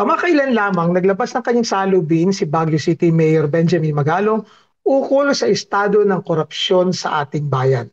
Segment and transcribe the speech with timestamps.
[0.00, 4.40] Kamakailan lamang naglabas ng kanyang salubin si Baguio City Mayor Benjamin Magalong
[4.80, 7.84] ukol sa estado ng korupsyon sa ating bayan.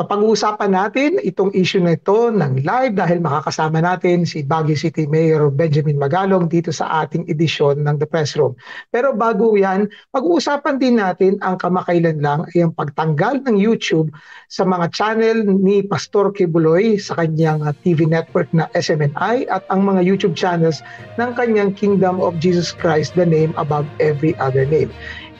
[0.00, 5.52] Papag-uusapan natin itong issue na ito ng live dahil makakasama natin si Baguio City Mayor
[5.52, 8.56] Benjamin Magalong dito sa ating edisyon ng The Press Room.
[8.88, 14.08] Pero bago yan, pag-uusapan din natin ang kamakailan lang ay ang pagtanggal ng YouTube
[14.48, 20.00] sa mga channel ni Pastor Kibuloy sa kanyang TV network na SMNI at ang mga
[20.00, 20.80] YouTube channels
[21.20, 24.88] ng kanyang Kingdom of Jesus Christ, the name above every other name.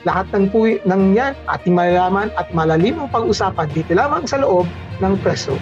[0.01, 4.65] Lahat ng, puwi, ng yan ating malalaman at malalim ang pag-usapan dito lamang sa loob
[4.97, 5.53] ng preso.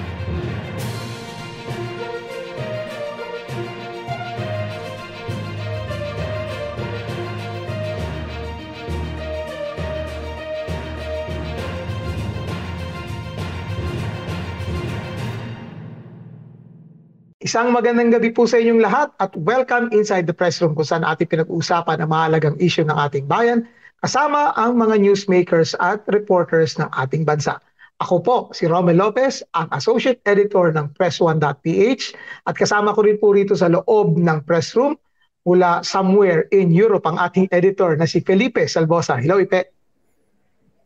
[17.43, 21.03] Isang magandang gabi po sa inyong lahat at welcome inside the press room kung saan
[21.03, 23.67] ating pinag-uusapan ang mahalagang issue ng ating bayan
[23.99, 27.59] kasama ang mga newsmakers at reporters ng ating bansa.
[27.99, 32.03] Ako po, si Romel Lopez, ang Associate Editor ng Press1.ph
[32.47, 34.95] at kasama ko rin po rito sa loob ng press room
[35.43, 39.19] mula somewhere in Europe ang ating editor na si Felipe Salvosa.
[39.19, 39.75] Hello, Ipe.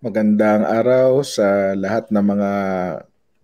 [0.01, 2.51] Magandang araw sa lahat ng mga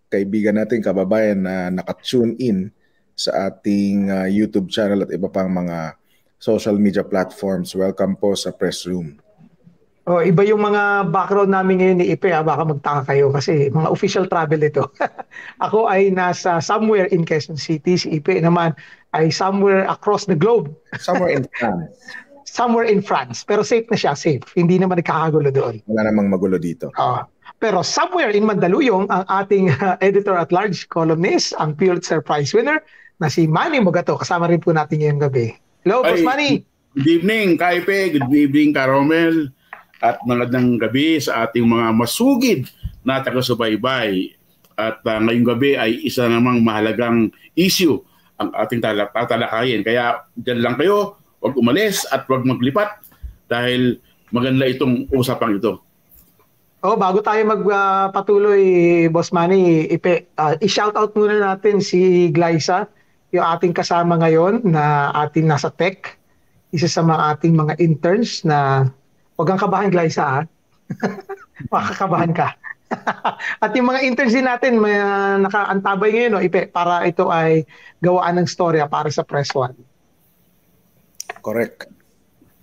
[0.09, 2.73] kaibigan natin, kababayan na nakatune in
[3.13, 5.93] sa ating uh, YouTube channel at iba pang mga
[6.41, 7.77] social media platforms.
[7.77, 9.28] Welcome po sa Press Room.
[10.09, 13.93] Oh, iba yung mga background namin ngayon ni Ipe, ah, baka magtaka kayo kasi mga
[13.93, 14.89] official travel ito.
[15.69, 18.73] Ako ay nasa somewhere in Quezon City, si Ipe naman
[19.13, 20.73] ay somewhere across the globe.
[20.97, 21.93] Somewhere in France.
[22.49, 24.41] somewhere in France, pero safe na siya, safe.
[24.57, 25.85] Hindi naman nagkakagulo doon.
[25.85, 26.89] Wala namang magulo dito.
[26.97, 27.21] Uh,
[27.61, 32.81] pero somewhere in Mandaluyong, ang ating uh, editor-at-large columnist, ang Pulitzer Prize winner,
[33.21, 34.17] na si Manny Mugato.
[34.17, 35.53] Kasama rin po natin ngayong gabi.
[35.85, 36.65] Hello, Boss Manny!
[36.97, 38.17] Good evening, Kaipe.
[38.17, 39.53] Good evening, Karomel
[39.99, 42.67] at magandang gabi sa ating mga masugid
[43.03, 44.35] na taga-subaybay.
[44.79, 47.99] At uh, ngayong gabi ay isa namang mahalagang issue
[48.39, 49.83] ang ating tatalakayin.
[49.83, 53.03] Kaya dyan lang kayo, huwag umalis at huwag maglipat
[53.51, 53.99] dahil
[54.31, 55.83] maganda itong usapang ito.
[56.79, 58.63] Oh, bago tayo magpatuloy,
[59.03, 62.87] uh, Boss Manny, ipe, uh, i-shout out muna natin si Glyza,
[63.35, 66.15] yung ating kasama ngayon na ating nasa tech,
[66.71, 68.87] isa sa mga ating mga interns na
[69.39, 70.41] Huwag kang kabahan, Glyza, ha?
[71.71, 72.59] Makakabahan ka.
[73.63, 77.63] At yung mga interns din natin, may uh, nakaantabay ngayon, no, ipe, para ito ay
[78.03, 79.79] gawaan ng storya para sa Press One.
[81.39, 81.87] Correct.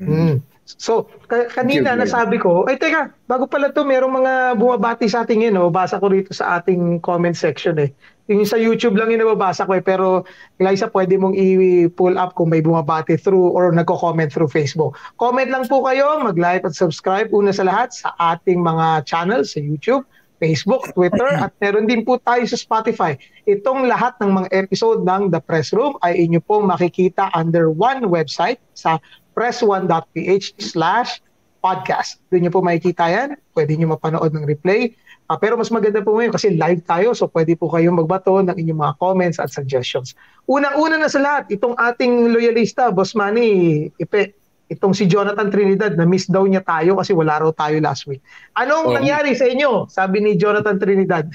[0.05, 0.37] Mm.
[0.37, 0.37] Mm.
[0.67, 5.49] So, ka- kanina nasabi ko, ay teka, bago pala to, merong mga bumabati sa ating
[5.49, 5.73] yun, no?
[5.73, 7.89] basa ko rito sa ating comment section eh.
[8.27, 10.27] Yung sa YouTube lang yung nababasa ko eh, pero
[10.59, 14.99] Eliza, pwede mong i-pull up kung may bumabati through or nagko-comment through Facebook.
[15.23, 19.63] Comment lang po kayo, mag-like at subscribe una sa lahat sa ating mga channels sa
[19.63, 20.03] YouTube,
[20.43, 23.15] Facebook, Twitter, at meron din po tayo sa Spotify.
[23.47, 28.11] Itong lahat ng mga episode ng The Press Room ay inyo pong makikita under one
[28.11, 28.99] website sa
[29.39, 31.23] press1.ph slash
[31.63, 32.21] podcast.
[32.29, 33.39] Doon nyo po makikita yan.
[33.55, 34.93] Pwede nyo mapanood ng replay
[35.27, 38.55] Uh, pero mas maganda po ngayon kasi live tayo so pwede po kayong magbato ng
[38.55, 40.15] inyong mga comments at suggestions.
[40.47, 44.39] Unang-una na sa lahat, itong ating loyalista, Boss Manny, ipe,
[44.71, 48.23] itong si Jonathan Trinidad na miss daw niya tayo kasi wala raw tayo last week.
[48.55, 48.95] Anong oh.
[48.95, 49.91] nangyari sa inyo?
[49.91, 51.27] Sabi ni Jonathan Trinidad.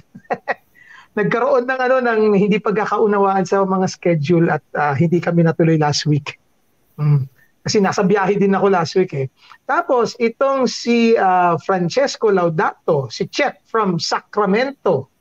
[1.20, 6.08] Nagkaroon ng ano ng hindi pagkakaunawaan sa mga schedule at uh, hindi kami natuloy last
[6.08, 6.40] week.
[6.96, 7.28] Mm.
[7.62, 9.28] Kasi nasa biyahe din ako last week eh.
[9.70, 15.14] Tapos itong si uh, Francesco Laudato, si Chet from Sacramento.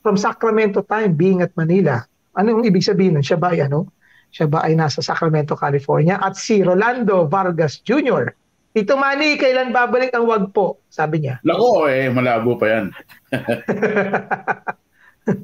[0.00, 2.00] From Sacramento time being at Manila.
[2.32, 3.26] Ano yung ibig sabihin nun?
[3.26, 3.92] Siya ba ay ano?
[4.32, 6.16] Siya ba ay nasa Sacramento, California?
[6.16, 8.32] At si Rolando Vargas Jr.
[8.70, 10.78] Tito Manny, kailan babalik ang wag po?
[10.86, 11.42] Sabi niya.
[11.42, 12.86] Lako eh, malabo pa yan.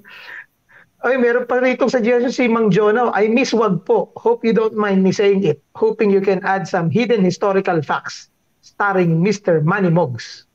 [1.05, 3.13] Ay, meron pa rito sa suggestion si Mang Jono.
[3.13, 4.09] I miss wag po.
[4.17, 5.61] Hope you don't mind me saying it.
[5.77, 8.33] Hoping you can add some hidden historical facts
[8.65, 9.61] starring Mr.
[9.61, 10.49] Manny Mogs.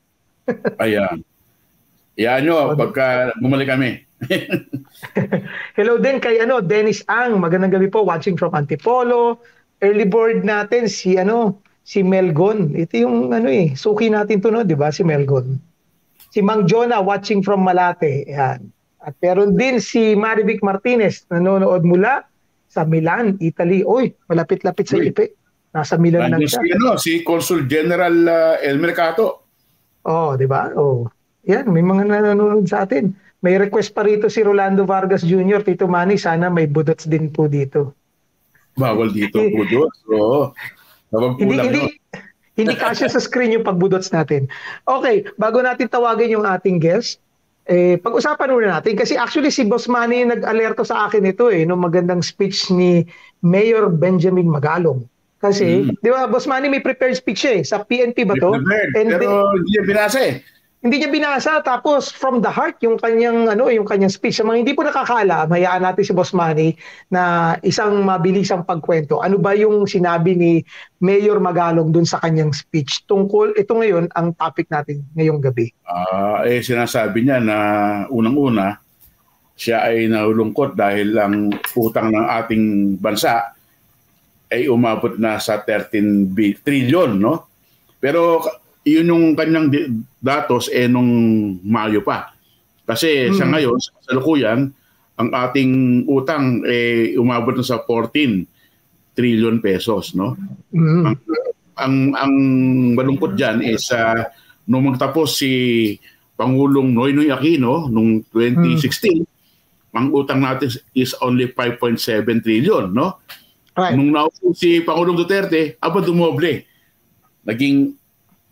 [0.81, 1.21] Ayan.
[2.19, 4.03] Yan nyo, pagka bumalik kami.
[5.77, 7.41] Hello din kay ano, Dennis Ang.
[7.41, 9.41] Magandang gabi po, watching from Antipolo.
[9.81, 12.77] Early board natin si ano, si Melgon.
[12.77, 14.93] Ito yung ano eh, suki natin to no, 'di ba?
[14.93, 15.57] Si Melgon.
[16.29, 18.29] Si Mang Jonah watching from Malate.
[18.29, 18.69] Yan.
[19.01, 22.21] At meron din si Marivic Martinez, nanonood mula
[22.69, 23.81] sa Milan, Italy.
[23.81, 25.35] Oy, malapit-lapit sa Ipe.
[25.73, 26.61] Nasa Milan na siya.
[26.61, 29.49] Si, ano, si Consul General uh, El Mercato.
[30.05, 30.69] Oh, di ba?
[30.77, 31.09] Oh.
[31.49, 33.11] Yan, may mga nanonood sa atin.
[33.41, 37.49] May request pa rito si Rolando Vargas Jr., Tito Manny, sana may budots din po
[37.49, 37.97] dito.
[38.77, 39.97] Bawal dito budots.
[40.13, 40.53] Oo.
[41.41, 41.83] Hindi, hindi,
[42.55, 44.45] hindi kasya sa screen yung pagbudots natin.
[44.85, 47.17] Okay, bago natin tawagin yung ating guest,
[47.65, 51.81] eh, pag-usapan muna natin kasi actually si Boss Manny nag-alerto sa akin ito eh, nung
[51.81, 53.05] magandang speech ni
[53.41, 55.05] Mayor Benjamin Magalong.
[55.41, 55.97] Kasi, Mm.
[55.97, 57.65] di ba, Boss Manny may prepared speech eh.
[57.65, 58.61] Sa PNP ba to?
[58.61, 60.33] Prepared, And Pero hindi niya binasa eh.
[60.81, 61.61] Hindi niya binasa.
[61.61, 65.45] Tapos from the heart yung kanyang ano yung kanyang speech sa mga hindi po nakakala
[65.45, 66.73] hayaan natin si Boss Manny
[67.13, 69.21] na isang mabilisang pagkwento.
[69.21, 70.51] Ano ba yung sinabi ni
[70.97, 75.69] Mayor Magalong dun sa kanyang speech tungkol ito ngayon ang topic natin ngayong gabi?
[75.85, 77.57] Ah, eh sinasabi niya na
[78.09, 78.81] unang-una
[79.61, 83.53] siya ay nalulungkot dahil ang utang ng ating bansa
[84.49, 87.45] ay umabot na sa 13 bi- trillion, no?
[88.01, 88.41] Pero
[88.81, 89.69] yun yung kanyang
[90.17, 91.09] datos eh nung
[91.61, 92.33] Mayo pa.
[92.85, 93.51] Kasi sa Mm.
[93.53, 94.59] ngayon, sa kasalukuyan,
[95.21, 98.47] ang ating utang eh umabot na sa 14
[99.13, 100.33] trillion pesos, no?
[100.73, 101.03] mm.
[101.77, 102.33] ang ang
[102.97, 104.27] malungkot diyan is uh,
[104.69, 105.51] nung magtapos si
[106.37, 109.25] Pangulong Noynoy Aquino nung 2016
[109.91, 111.99] ang utang natin is only 5.7
[112.41, 113.19] trillion no
[113.75, 116.65] right nung naupo si Pangulong Duterte aba dumoble
[117.45, 117.93] naging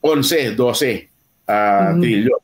[0.01, 1.07] 11 12
[1.45, 2.01] ah, Mhm.
[2.01, 2.41] trillion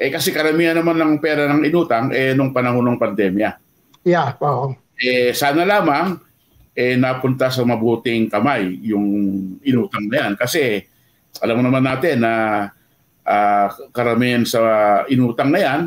[0.00, 3.50] eh kasi karamihan naman ng pera ng inutang eh nung panahon ng pandemya
[4.02, 6.16] yeah oo eh sana lamang
[6.72, 9.06] eh napunta sa mabuting kamay yung
[9.60, 10.80] inutang na yan kasi
[11.38, 12.32] alam mo naman natin na
[13.22, 14.60] ah, karamihan sa
[15.06, 15.80] inutang na yan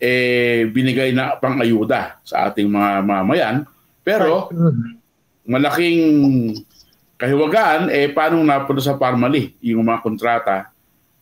[0.00, 3.56] eh binigay na pang-ayuda sa ating mga mamayan
[4.00, 4.56] pero Right.
[4.56, 4.90] Mm.
[5.44, 5.98] malaking
[7.20, 10.56] kahiwagaan eh paano napunta sa Parmali yung mga kontrata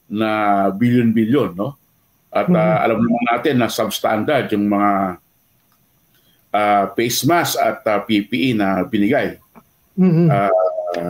[0.06, 0.30] na
[0.70, 1.74] billion-billion no
[2.30, 2.84] at ah, Mhm.
[2.86, 4.92] alam naman natin na substandard yung mga
[6.48, 9.36] ah, face mask at ah, PPE na binigay
[9.98, 10.30] Mhm.
[10.30, 10.54] Ah,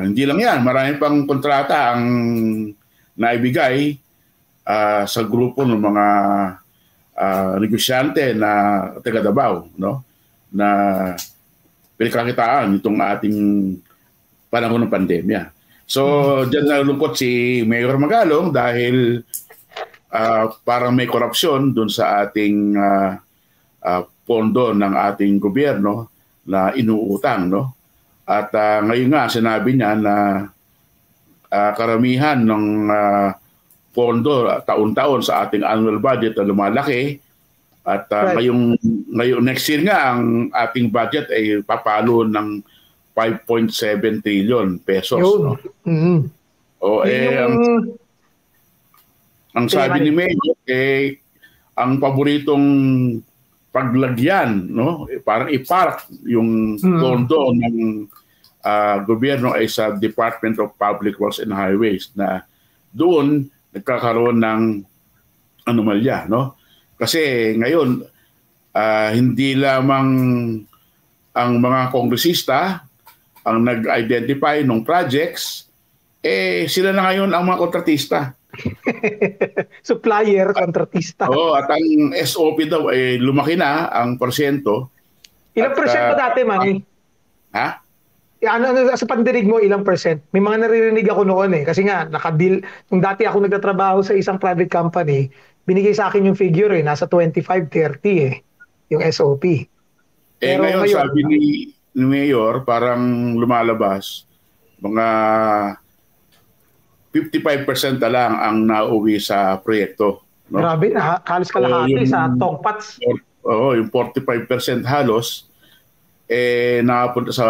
[0.00, 2.02] hindi lang yan marami pang kontrata ang
[3.12, 3.92] naibigay
[4.64, 6.06] ah, sa grupo ng mga
[7.14, 8.50] ah, negosyante na
[9.04, 10.00] taga Davao no
[10.48, 10.68] na
[11.94, 13.36] pinagkakitaan itong ating
[14.48, 15.42] panahon ng pandemya.
[15.88, 16.02] So,
[16.44, 19.24] diyan nalulungkot si Mayor Magalong dahil
[20.12, 23.16] ah, parang may korupsyon dun sa ating ah,
[23.84, 26.12] ah, pondo ng ating gobyerno
[26.44, 27.72] na inuutang, no?
[28.28, 30.14] At ah, ngayon nga sinabi niya na
[31.48, 33.32] ah, karamihan ng ah,
[33.96, 37.16] pondo taon-taon sa ating annual budget na lumalaki
[37.88, 38.44] at ah, Right.
[38.44, 38.62] ngayong
[39.16, 42.60] ngayon next year nga ang ating budget ay papalo ng
[43.18, 45.18] 5.7 trillion pesos.
[45.18, 45.54] yun No?
[45.82, 46.18] Mhm.
[46.78, 47.98] O eh ang, yung
[49.58, 51.18] ang sabi ni Mayor eh
[51.74, 52.66] ang paboritong
[53.74, 57.26] paglagyan no eh, parang i-park yung Hmm.
[57.58, 57.76] ng
[58.62, 62.46] ah, gobyerno ay sa Department of Public Works and Highways na
[62.94, 64.62] doon nagkakaroon ng
[65.66, 66.54] anomalya no
[66.94, 68.06] kasi ngayon
[68.70, 70.08] ah, hindi lamang
[71.34, 72.86] ang mga kongresista
[73.48, 75.68] ang nag-identify ng projects
[76.20, 78.20] eh sila na ngayon ang mga kontratista
[79.88, 84.90] supplier kontratista Oo, at ang SOP daw ay lumaki na ang porsyento.
[85.54, 86.74] ilang at, percent ba ah, dati Manny
[87.52, 87.68] Ha?
[88.38, 90.22] Eh, ano, ano, sa pandinig mo, ilang percent?
[90.30, 91.64] May mga naririnig ako noon eh.
[91.66, 92.62] Kasi nga, nakadeal,
[92.92, 95.26] nung dati ako nagtatrabaho sa isang private company,
[95.66, 97.98] binigay sa akin yung figure eh, nasa 25-30
[98.30, 98.34] eh,
[98.94, 99.44] yung SOP.
[99.44, 99.66] Eh
[100.38, 101.40] Pero ngayon, ngayon, sabi ni,
[101.94, 103.00] ni Mayor, parang
[103.34, 104.24] lumalabas,
[104.78, 105.06] mga
[107.12, 110.22] 55% na lang ang nauwi sa proyekto.
[110.48, 110.60] No?
[110.60, 113.00] Grabe, ha, halos kalahati yung- sa tongpats.
[113.44, 115.48] Oo, yung 45% halos,
[116.28, 117.46] eh, nakapunta sa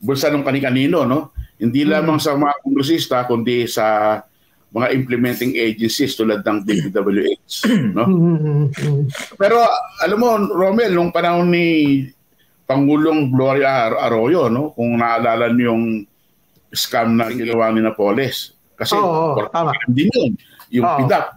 [0.00, 1.32] bulsa ng kani-kanino, no?
[1.56, 1.92] Hindi Hmm.
[1.92, 4.20] lamang sa mga kongresista, kundi sa
[4.72, 7.64] mga implementing agencies tulad ng DPWH,
[7.96, 8.04] no?
[8.04, 8.36] Mm,
[8.72, 9.02] mm,
[9.36, 9.60] Pero
[10.00, 11.66] alam mo, Romel, nung panahon ni
[12.66, 14.74] Pangulong Gloria Ar- Arroyo, no?
[14.74, 15.84] kung naalala niyo yung
[16.68, 18.52] scam na ginawa ni Napoles.
[18.74, 19.70] Kasi oo, por- tama.
[19.88, 20.32] din yun.
[20.68, 20.98] Yung Oo.
[21.00, 21.32] PIDAP,